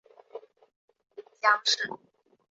[1.15, 1.87] 母江氏。